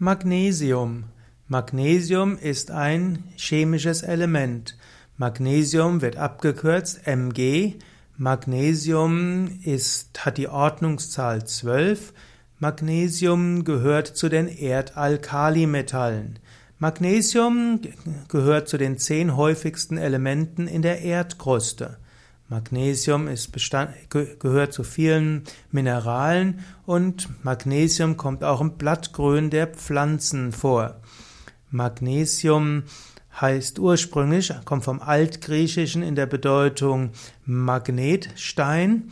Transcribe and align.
Magnesium. 0.00 1.06
Magnesium 1.48 2.38
ist 2.38 2.70
ein 2.70 3.24
chemisches 3.36 4.04
Element. 4.04 4.78
Magnesium 5.16 6.02
wird 6.02 6.16
abgekürzt 6.16 7.00
Mg. 7.04 7.74
Magnesium 8.16 9.58
ist, 9.64 10.24
hat 10.24 10.38
die 10.38 10.46
Ordnungszahl 10.46 11.44
12. 11.44 12.12
Magnesium 12.60 13.64
gehört 13.64 14.06
zu 14.06 14.28
den 14.28 14.46
Erdalkalimetallen. 14.46 16.38
Magnesium 16.78 17.80
gehört 18.28 18.68
zu 18.68 18.78
den 18.78 18.98
zehn 18.98 19.36
häufigsten 19.36 19.98
Elementen 19.98 20.68
in 20.68 20.82
der 20.82 21.02
Erdkruste. 21.02 21.96
Magnesium 22.48 23.28
Bestand, 23.52 23.90
gehört 24.08 24.72
zu 24.72 24.82
vielen 24.82 25.44
Mineralen 25.70 26.60
und 26.86 27.28
Magnesium 27.44 28.16
kommt 28.16 28.42
auch 28.42 28.62
im 28.62 28.78
Blattgrün 28.78 29.50
der 29.50 29.66
Pflanzen 29.66 30.52
vor. 30.52 31.00
Magnesium 31.70 32.84
heißt 33.38 33.78
ursprünglich, 33.78 34.52
kommt 34.64 34.84
vom 34.84 35.00
Altgriechischen 35.00 36.02
in 36.02 36.14
der 36.14 36.26
Bedeutung 36.26 37.10
Magnetstein 37.44 39.10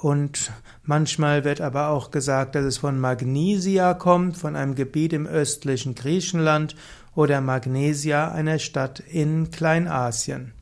und 0.00 0.52
manchmal 0.82 1.44
wird 1.44 1.60
aber 1.60 1.88
auch 1.88 2.10
gesagt, 2.10 2.54
dass 2.54 2.64
es 2.64 2.78
von 2.78 2.98
Magnesia 2.98 3.92
kommt, 3.92 4.38
von 4.38 4.56
einem 4.56 4.74
Gebiet 4.76 5.12
im 5.12 5.26
östlichen 5.26 5.94
Griechenland 5.94 6.74
oder 7.14 7.42
Magnesia, 7.42 8.30
einer 8.30 8.58
Stadt 8.58 9.00
in 9.00 9.50
Kleinasien. 9.50 10.54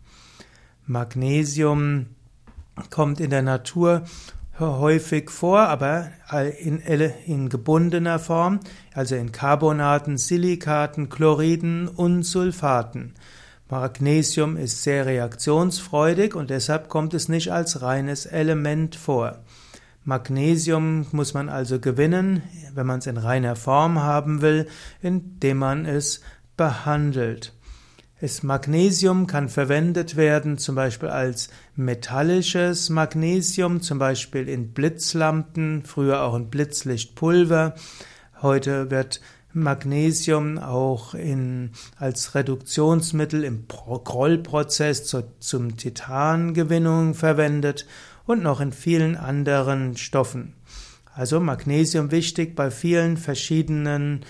Magnesium 0.89 2.07
kommt 2.89 3.21
in 3.21 3.29
der 3.29 3.43
Natur 3.43 4.05
häufig 4.59 5.31
vor, 5.31 5.61
aber 5.61 6.11
in, 6.59 6.79
in, 6.79 7.49
gebundener 7.51 8.19
Form, 8.19 8.61
also 8.95 9.15
in 9.15 9.31
Carbonaten, 9.31 10.17
Silikaten, 10.17 11.11
Chloriden 11.11 11.89
und 11.89 12.23
Sulfaten. 12.23 13.13
Magnesium 13.69 14.57
ist 14.57 14.83
sehr 14.83 15.05
reaktionsfreudig 15.05 16.35
und 16.35 16.49
deshalb 16.49 16.89
kommt 16.89 17.13
es 17.13 17.29
nicht 17.29 17.53
als 17.53 17.83
reines 17.83 18.25
Element 18.25 18.97
vor. 18.97 19.41
Magnesium 20.05 21.07
muss 21.13 21.35
man 21.35 21.51
also 21.51 21.81
gewinnen, 21.81 22.43
wenn 22.73 22.87
man 22.87 23.01
es 23.01 23.07
in 23.07 23.19
reiner 23.19 23.57
Form 23.57 24.01
haben 24.01 24.41
will, 24.41 24.67
indem 25.03 25.59
man 25.59 25.85
es 25.85 26.23
behandelt. 26.57 27.53
Das 28.21 28.43
Magnesium 28.43 29.29
kann 29.29 29.49
verwendet 29.49 30.17
werden, 30.17 30.59
zum 30.59 30.75
Beispiel 30.75 31.09
als 31.09 31.51
metallisches 31.77 32.91
Magnesium, 32.91 33.81
zum 33.81 34.01
Beispiel 34.01 34.49
in 34.49 34.73
Blitzlampen, 34.73 35.85
früher 35.85 36.23
auch 36.23 36.35
in 36.35 36.51
Blitzlichtpulver. 36.51 37.77
Heute 38.43 38.91
wird 38.91 39.21
Magnesium 39.53 40.59
auch 40.59 41.15
in, 41.15 41.71
als 41.97 42.35
Reduktionsmittel 42.35 43.45
im 43.45 43.67
Grollprozess 43.69 45.05
zur, 45.05 45.39
zum 45.39 45.77
Titangewinnung 45.77 47.15
verwendet 47.15 47.87
und 48.27 48.43
noch 48.43 48.61
in 48.61 48.73
vielen 48.73 49.17
anderen 49.17 49.97
Stoffen. 49.97 50.55
Also 51.15 51.39
Magnesium 51.39 52.11
wichtig 52.11 52.57
bei 52.57 52.73
vielen 52.73 53.17
verschiedenen 53.17 54.25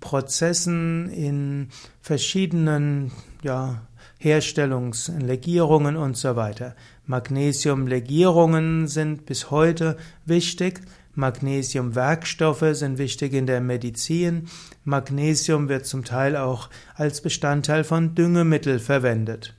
Prozessen 0.00 1.10
in 1.10 1.68
verschiedenen 2.00 3.12
ja, 3.42 3.82
Herstellungslegierungen 4.18 5.96
und 5.96 6.16
so 6.16 6.36
weiter. 6.36 6.74
Magnesiumlegierungen 7.06 8.88
sind 8.88 9.26
bis 9.26 9.50
heute 9.50 9.96
wichtig. 10.24 10.80
Magnesiumwerkstoffe 11.14 12.64
sind 12.72 12.98
wichtig 12.98 13.32
in 13.32 13.46
der 13.46 13.60
Medizin. 13.60 14.48
Magnesium 14.84 15.68
wird 15.68 15.86
zum 15.86 16.04
Teil 16.04 16.36
auch 16.36 16.70
als 16.94 17.20
Bestandteil 17.20 17.84
von 17.84 18.14
Düngemittel 18.14 18.78
verwendet. 18.78 19.54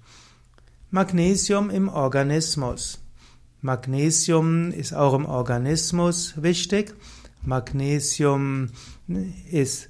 Magnesium 0.90 1.70
im 1.70 1.90
Organismus. 1.90 3.00
Magnesium 3.62 4.72
ist 4.72 4.94
auch 4.94 5.14
im 5.14 5.26
Organismus 5.26 6.42
wichtig. 6.42 6.96
Magnesium 7.44 8.70
ist 9.52 9.90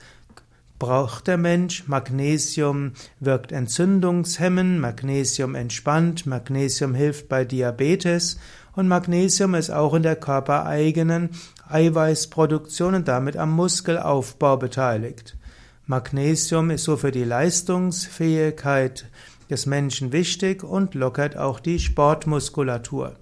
braucht 0.80 1.28
der 1.28 1.38
Mensch. 1.38 1.88
Magnesium 1.88 2.94
wirkt 3.20 3.52
entzündungshemmend, 3.52 4.80
Magnesium 4.80 5.54
entspannt, 5.56 6.26
Magnesium 6.26 6.96
hilft 6.96 7.30
bei 7.30 7.46
Diabetes 7.46 8.40
und 8.76 8.88
Magnesium 8.88 9.56
ist 9.56 9.70
auch 9.70 9.94
in 9.94 10.04
der 10.04 10.16
körpereigenen 10.16 11.32
Eiweißproduktion 11.68 12.96
und 12.96 13.08
damit 13.08 13.38
am 13.38 13.52
Muskelaufbau 13.52 14.58
beteiligt. 14.58 15.38
Magnesium 15.86 16.70
ist 16.70 16.86
so 16.86 16.98
für 16.98 17.12
die 17.12 17.24
Leistungsfähigkeit 17.24 19.06
des 19.50 19.66
Menschen 19.66 20.12
wichtig 20.12 20.64
und 20.64 20.94
lockert 20.94 21.36
auch 21.36 21.60
die 21.60 21.80
Sportmuskulatur. 21.80 23.16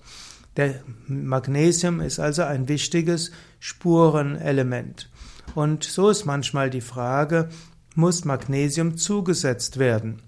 Der 0.58 0.76
Magnesium 1.08 2.02
ist 2.02 2.20
also 2.20 2.44
ein 2.44 2.68
wichtiges 2.68 3.32
Spurenelement. 3.60 5.10
Und 5.58 5.84
so 5.86 6.12
ist 6.12 6.26
manchmal 6.26 6.70
die 6.70 6.82
Frage, 6.82 7.50
muss 7.96 8.26
Magnesium 8.26 8.96
zugesetzt 8.96 9.80
werden? 9.80 10.22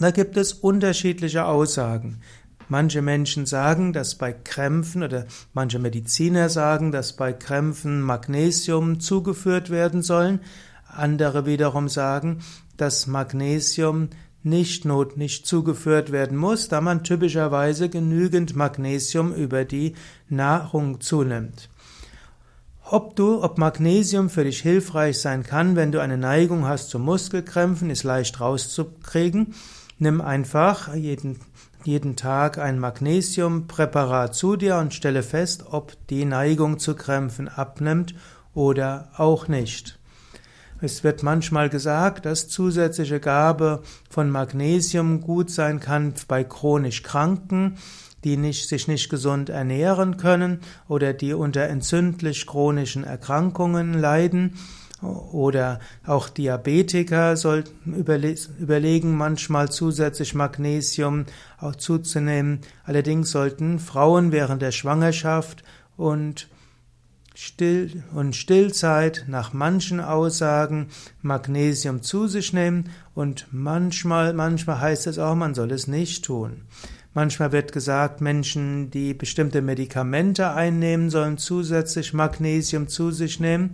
Da 0.00 0.12
gibt 0.12 0.38
es 0.38 0.54
unterschiedliche 0.54 1.44
Aussagen. 1.44 2.22
Manche 2.70 3.02
Menschen 3.02 3.44
sagen, 3.44 3.92
dass 3.92 4.14
bei 4.14 4.32
Krämpfen 4.32 5.02
oder 5.02 5.26
manche 5.52 5.78
Mediziner 5.78 6.48
sagen, 6.48 6.90
dass 6.90 7.16
bei 7.16 7.34
Krämpfen 7.34 8.00
Magnesium 8.00 8.98
zugeführt 8.98 9.68
werden 9.68 10.00
sollen. 10.00 10.40
Andere 10.88 11.44
wiederum 11.44 11.90
sagen, 11.90 12.38
dass 12.78 13.06
Magnesium 13.06 14.08
nicht 14.42 14.86
not 14.86 15.18
nicht 15.18 15.46
zugeführt 15.46 16.12
werden 16.12 16.38
muss, 16.38 16.68
da 16.68 16.80
man 16.80 17.04
typischerweise 17.04 17.90
genügend 17.90 18.56
Magnesium 18.56 19.34
über 19.34 19.66
die 19.66 19.94
Nahrung 20.30 21.02
zunimmt. 21.02 21.68
Ob 22.88 23.16
du, 23.16 23.42
ob 23.42 23.58
Magnesium 23.58 24.30
für 24.30 24.44
dich 24.44 24.60
hilfreich 24.60 25.18
sein 25.18 25.42
kann, 25.42 25.74
wenn 25.74 25.90
du 25.90 26.00
eine 26.00 26.16
Neigung 26.16 26.68
hast 26.68 26.88
zu 26.88 27.00
Muskelkrämpfen, 27.00 27.90
ist 27.90 28.04
leicht 28.04 28.40
rauszukriegen. 28.40 29.54
Nimm 29.98 30.20
einfach 30.20 30.94
jeden, 30.94 31.40
jeden 31.82 32.14
Tag 32.14 32.58
ein 32.58 32.78
Magnesiumpräparat 32.78 34.36
zu 34.36 34.54
dir 34.54 34.76
und 34.76 34.94
stelle 34.94 35.24
fest, 35.24 35.64
ob 35.68 35.96
die 36.10 36.24
Neigung 36.24 36.78
zu 36.78 36.94
Krämpfen 36.94 37.48
abnimmt 37.48 38.14
oder 38.54 39.08
auch 39.16 39.48
nicht. 39.48 39.98
Es 40.80 41.02
wird 41.02 41.24
manchmal 41.24 41.68
gesagt, 41.68 42.24
dass 42.24 42.48
zusätzliche 42.48 43.18
Gabe 43.18 43.82
von 44.08 44.30
Magnesium 44.30 45.22
gut 45.22 45.50
sein 45.50 45.80
kann 45.80 46.14
bei 46.28 46.44
chronisch 46.44 47.02
Kranken 47.02 47.78
die 48.26 48.36
nicht, 48.36 48.68
sich 48.68 48.88
nicht 48.88 49.08
gesund 49.08 49.50
ernähren 49.50 50.16
können 50.16 50.58
oder 50.88 51.12
die 51.12 51.32
unter 51.32 51.62
entzündlich 51.62 52.44
chronischen 52.44 53.04
Erkrankungen 53.04 53.94
leiden 53.94 54.54
oder 55.00 55.78
auch 56.04 56.28
Diabetiker 56.28 57.36
sollten 57.36 57.94
überlegen, 57.94 59.16
manchmal 59.16 59.70
zusätzlich 59.70 60.34
Magnesium 60.34 61.26
auch 61.58 61.76
zuzunehmen. 61.76 62.62
Allerdings 62.82 63.30
sollten 63.30 63.78
Frauen 63.78 64.32
während 64.32 64.60
der 64.60 64.72
Schwangerschaft 64.72 65.62
und 65.96 66.48
Still 67.36 68.02
und 68.12 68.34
Stillzeit 68.34 69.26
nach 69.28 69.52
manchen 69.52 70.00
Aussagen 70.00 70.88
Magnesium 71.22 72.02
zu 72.02 72.26
sich 72.26 72.52
nehmen 72.52 72.88
und 73.14 73.46
manchmal, 73.52 74.32
manchmal 74.32 74.80
heißt 74.80 75.06
es 75.06 75.18
auch, 75.18 75.36
man 75.36 75.54
soll 75.54 75.70
es 75.70 75.86
nicht 75.86 76.24
tun. 76.24 76.62
Manchmal 77.16 77.50
wird 77.50 77.72
gesagt, 77.72 78.20
Menschen, 78.20 78.90
die 78.90 79.14
bestimmte 79.14 79.62
Medikamente 79.62 80.50
einnehmen, 80.50 81.08
sollen 81.08 81.38
zusätzlich 81.38 82.12
Magnesium 82.12 82.88
zu 82.88 83.10
sich 83.10 83.40
nehmen. 83.40 83.70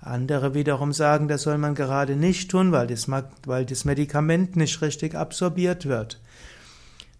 Andere 0.00 0.54
wiederum 0.54 0.92
sagen, 0.92 1.28
das 1.28 1.42
soll 1.42 1.56
man 1.56 1.76
gerade 1.76 2.16
nicht 2.16 2.50
tun, 2.50 2.72
weil 2.72 2.88
das, 2.88 3.06
weil 3.46 3.64
das 3.64 3.84
Medikament 3.84 4.56
nicht 4.56 4.82
richtig 4.82 5.14
absorbiert 5.14 5.86
wird. 5.86 6.20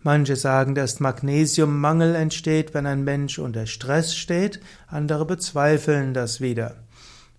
Manche 0.03 0.35
sagen, 0.35 0.75
dass 0.75 0.99
Magnesiummangel 0.99 2.17
entsteht, 2.17 2.75
wenn 2.75 2.87
ein 2.87 3.05
Mensch 3.05 3.39
unter 3.39 3.67
Stress 3.67 4.17
steht, 4.17 4.59
andere 4.89 5.25
bezweifeln 5.25 6.15
das 6.15 6.41
wieder. 6.41 6.79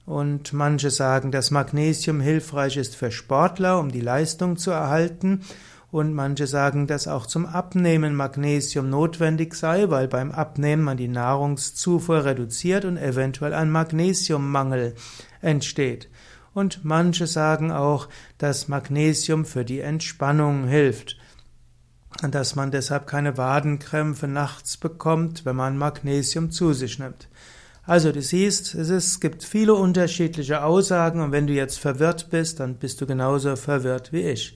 Und 0.06 0.54
manche 0.54 0.90
sagen, 0.90 1.34
dass 1.34 1.52
Magnesium 1.52 2.22
hilfreich 2.22 2.78
ist 2.78 2.96
für 2.96 3.12
Sportler, 3.12 3.78
um 3.78 3.92
die 3.92 4.00
Leistung 4.00 4.56
zu 4.56 4.72
erhalten, 4.72 5.42
und 5.92 6.14
manche 6.14 6.48
sagen, 6.48 6.88
dass 6.88 7.08
auch 7.08 7.26
zum 7.26 7.46
Abnehmen 7.46 8.16
Magnesium 8.16 8.90
notwendig 8.90 9.54
sei, 9.54 9.90
weil 9.90 10.08
beim 10.08 10.32
Abnehmen 10.32 10.84
man 10.84 10.98
die 10.98 11.08
Nahrungszufuhr 11.08 12.26
reduziert 12.26 12.86
und 12.86 12.98
eventuell 12.98 13.54
ein 13.54 13.70
Magnesiummangel 13.70 14.96
entsteht. 15.42 16.10
Und 16.54 16.84
manche 16.84 17.28
sagen 17.28 17.72
auch, 17.72 18.10
dass 18.38 18.68
Magnesium 18.68 19.46
für 19.46 19.66
die 19.66 19.80
Entspannung 19.80 20.68
hilft 20.68 21.18
dass 22.30 22.56
man 22.56 22.72
deshalb 22.72 23.08
keine 23.08 23.38
Wadenkrämpfe 23.38 24.28
nachts 24.28 24.78
bekommt, 24.78 25.46
wenn 25.46 25.56
man 25.56 25.78
Magnesium 25.78 26.52
zu 26.52 26.74
sich 26.74 27.00
nimmt. 27.00 27.30
Also 27.84 28.12
du 28.12 28.22
siehst, 28.22 28.76
es, 28.76 28.90
ist, 28.90 29.08
es 29.08 29.20
gibt 29.20 29.44
viele 29.44 29.74
unterschiedliche 29.74 30.64
Aussagen 30.64 31.20
und 31.22 31.32
wenn 31.32 31.48
du 31.48 31.54
jetzt 31.54 31.80
verwirrt 31.80 32.30
bist, 32.30 32.60
dann 32.60 32.76
bist 32.76 33.02
du 33.02 33.08
genauso 33.08 33.56
verwirrt 33.56 34.14
wie 34.14 34.22
ich. 34.22 34.56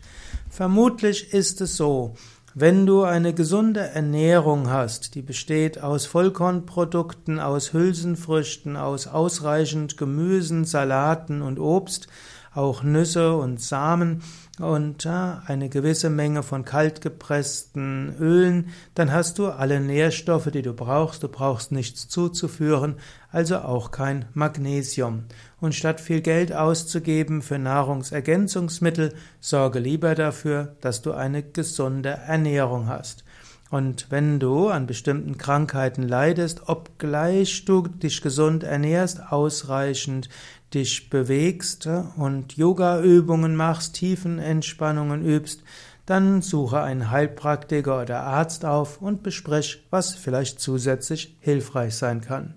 Vermutlich 0.49 1.33
ist 1.33 1.59
es 1.59 1.75
so, 1.75 2.13
wenn 2.53 2.85
du 2.85 3.03
eine 3.03 3.33
gesunde 3.33 3.81
Ernährung 3.81 4.69
hast, 4.69 5.15
die 5.15 5.21
besteht 5.21 5.81
aus 5.81 6.05
Vollkornprodukten, 6.05 7.39
aus 7.39 7.73
Hülsenfrüchten, 7.73 8.77
aus 8.77 9.07
ausreichend 9.07 9.97
Gemüsen, 9.97 10.63
Salaten 10.63 11.41
und 11.41 11.59
Obst, 11.59 12.07
auch 12.55 12.83
Nüsse 12.83 13.35
und 13.35 13.61
Samen 13.61 14.23
und 14.59 15.03
ja, 15.03 15.43
eine 15.47 15.67
gewisse 15.67 16.09
Menge 16.09 16.41
von 16.41 16.63
kaltgepressten 16.63 18.15
Ölen, 18.17 18.69
dann 18.93 19.11
hast 19.11 19.37
du 19.37 19.47
alle 19.47 19.81
Nährstoffe, 19.81 20.49
die 20.51 20.61
du 20.61 20.73
brauchst. 20.73 21.23
Du 21.23 21.27
brauchst 21.27 21.73
nichts 21.73 22.07
zuzuführen, 22.07 22.95
also 23.31 23.57
auch 23.57 23.91
kein 23.91 24.25
Magnesium. 24.33 25.25
Und 25.59 25.75
statt 25.75 25.99
viel 25.99 26.21
Geld 26.21 26.53
auszugeben 26.53 27.41
für 27.41 27.59
Nahrungsergänzungsmittel, 27.59 29.13
sorge 29.41 29.79
lieber 29.79 30.15
dafür, 30.15 30.75
dass 30.79 31.01
du 31.01 31.11
eine 31.11 31.43
gesunde 31.43 32.09
Ernährung 32.09 32.87
hast. 32.87 33.25
Und 33.71 34.07
wenn 34.09 34.39
du 34.39 34.69
an 34.69 34.85
bestimmten 34.85 35.37
Krankheiten 35.37 36.03
leidest, 36.03 36.69
obgleich 36.69 37.65
du 37.65 37.81
dich 37.81 38.21
gesund 38.21 38.63
ernährst, 38.63 39.31
ausreichend 39.31 40.29
dich 40.75 41.09
bewegst 41.09 41.87
und 42.17 42.57
Yoga-Übungen 42.57 43.55
machst, 43.55 43.95
Tiefenentspannungen 43.95 45.25
übst, 45.25 45.63
dann 46.05 46.41
suche 46.41 46.81
einen 46.81 47.09
Heilpraktiker 47.09 48.01
oder 48.01 48.21
Arzt 48.21 48.65
auf 48.65 49.01
und 49.01 49.23
besprich, 49.23 49.87
was 49.89 50.13
vielleicht 50.13 50.59
zusätzlich 50.59 51.35
hilfreich 51.39 51.95
sein 51.95 52.21
kann. 52.21 52.53